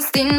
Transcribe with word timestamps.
destino. 0.00 0.37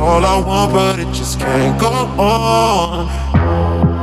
All 0.00 0.24
I 0.24 0.40
want, 0.40 0.72
but 0.72 0.98
it 0.98 1.12
just 1.12 1.38
can't 1.38 1.78
go 1.78 1.88
on. 1.88 3.08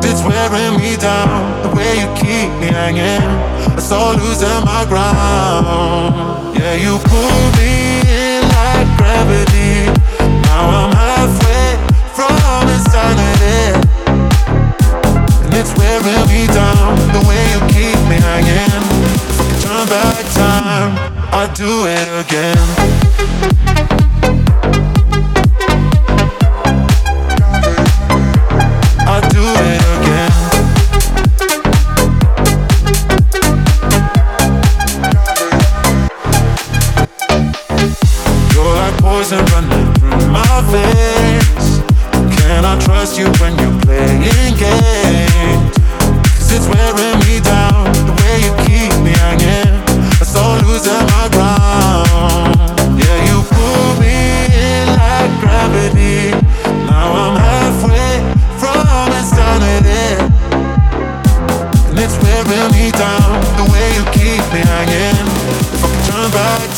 It's 0.04 0.22
wearing 0.24 0.78
me 0.80 0.96
down, 0.98 1.62
the 1.64 1.70
way 1.76 2.00
you 2.00 2.08
keep 2.16 2.50
me 2.62 2.68
hanging. 2.68 3.26
I 3.76 3.80
saw 3.80 4.12
losing 4.12 4.64
my 4.64 4.86
ground. 4.88 6.56
Yeah, 6.58 6.76
you 6.76 6.98
pull 7.10 7.42
me 7.58 8.02
in 8.06 8.42
like 8.58 8.88
gravity. 8.98 9.90
Now 10.48 10.70
I'm 10.80 10.92
halfway 10.94 11.78
from 12.16 12.70
insanity. 12.70 13.82
And 15.46 15.54
it's 15.54 15.74
wearing 15.78 16.26
me 16.30 16.48
down, 16.54 16.96
the 17.12 17.24
way 17.28 17.42
you 17.54 17.60
keep 17.74 18.00
me 18.08 18.18
hanging. 18.22 18.84
If 19.30 19.42
I 19.42 19.46
could 19.50 19.62
turn 19.66 19.86
back 19.90 20.26
time, 20.34 20.92
I'd 21.34 21.54
do 21.54 21.86
it 21.88 22.08
again. 22.24 24.07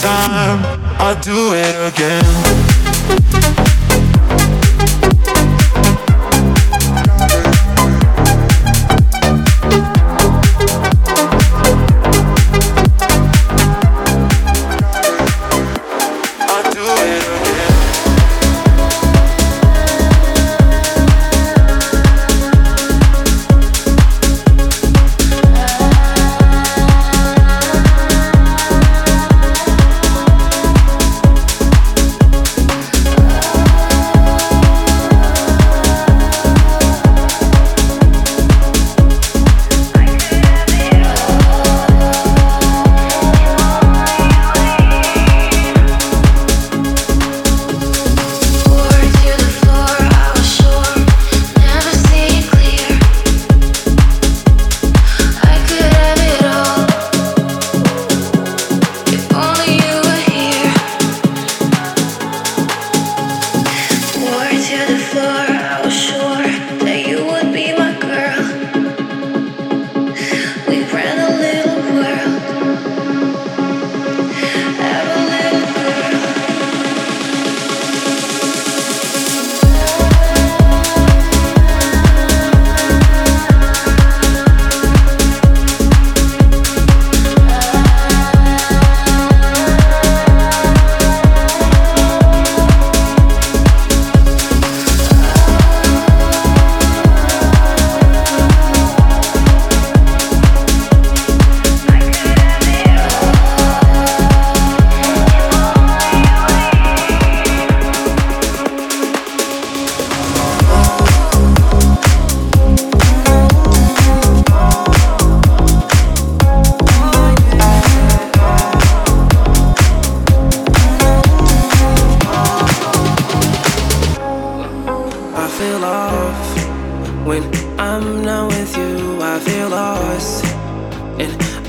Time, 0.01 0.63
I'd 0.99 1.19
do 1.21 1.53
it 1.53 1.75
again. 1.93 3.68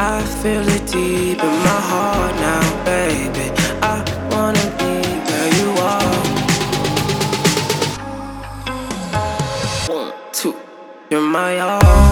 I 0.02 0.22
feel 0.22 0.66
it 0.66 0.86
deep 0.86 1.38
in 1.38 1.56
my 1.68 1.80
heart 1.90 2.34
now, 2.36 2.84
baby. 2.86 3.52
I 3.82 4.02
wanna 4.30 4.66
be 4.80 4.94
where 5.28 5.50
you 5.60 5.70
are. 5.92 6.16
One, 9.94 10.12
two, 10.32 10.56
you're 11.10 11.20
my 11.20 11.58
all. 11.58 12.09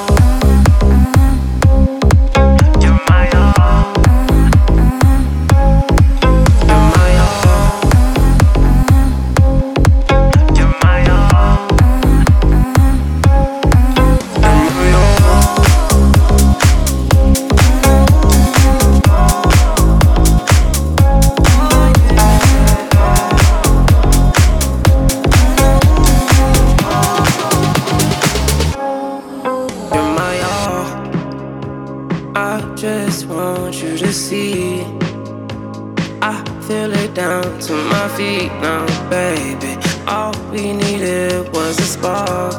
Feet 38.19 38.51
now, 38.61 38.85
baby. 39.09 39.79
All 40.09 40.35
we 40.51 40.73
needed 40.73 41.53
was 41.53 41.79
a 41.79 41.89
spark. 41.95 42.53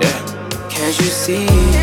Yeah, 0.00 0.20
can't 0.70 0.98
you 0.98 1.10
see 1.24 1.81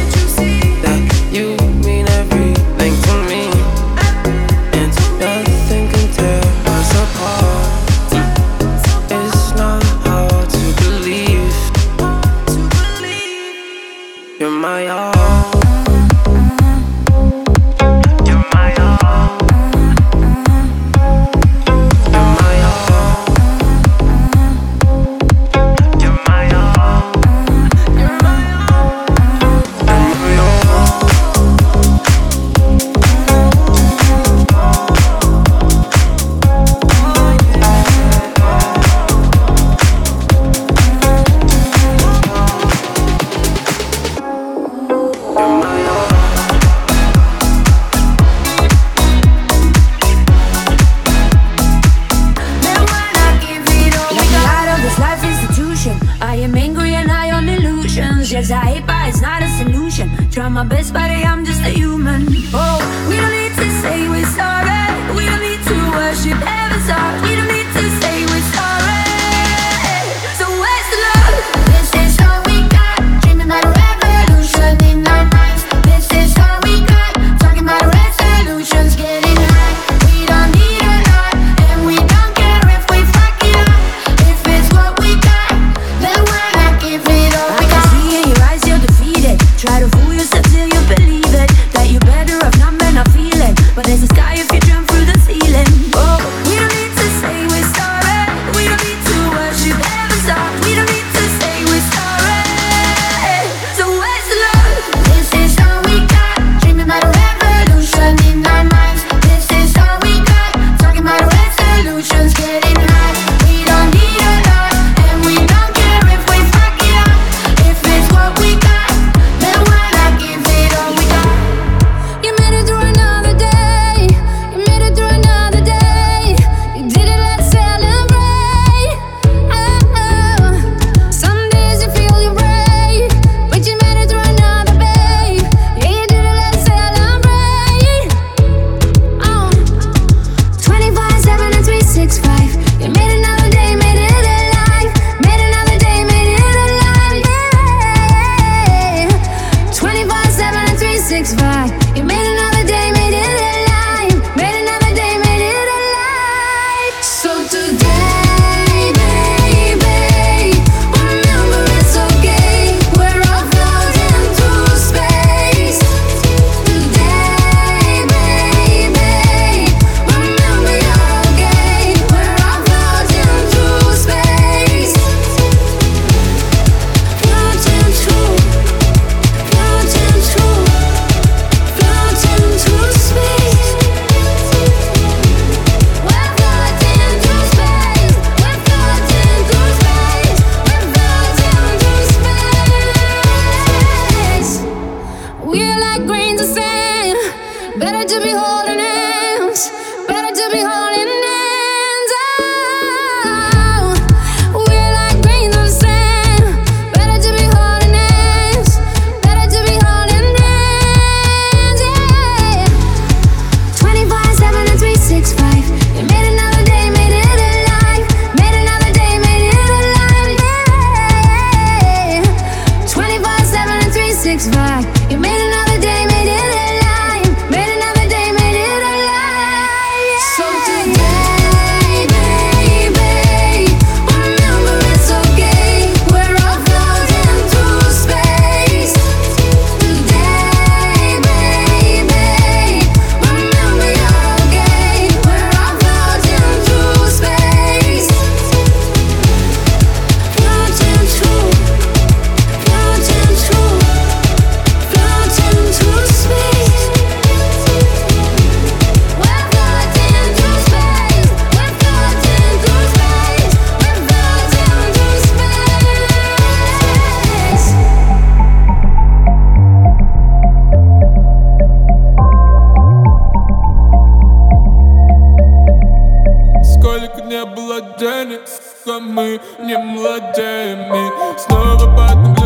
что 278.89 278.99
мы 278.99 279.39
не 279.59 279.77
младеем 279.77 281.37
снова 281.37 281.95
под 281.95 282.38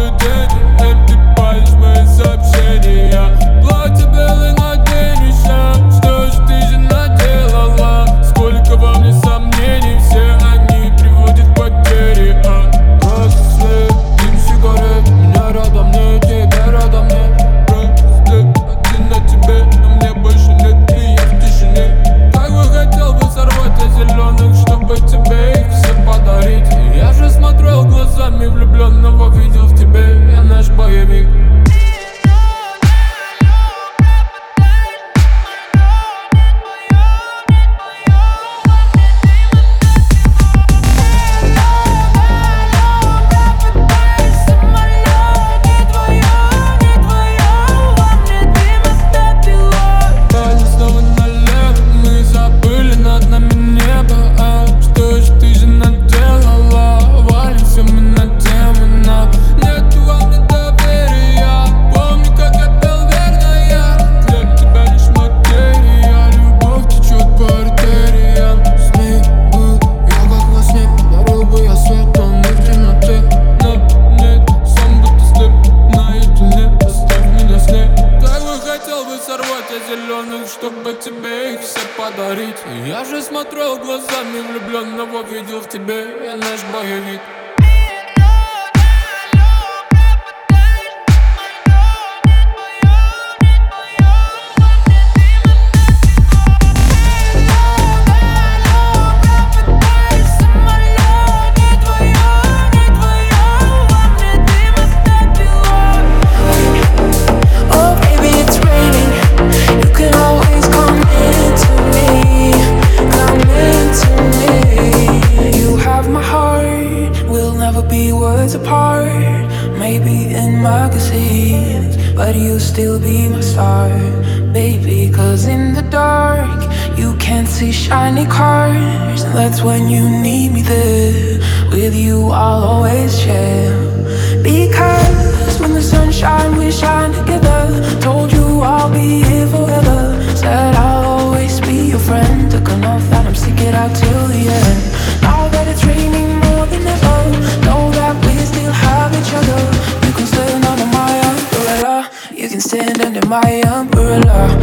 my 153.34 153.62
umbrella 153.66 154.63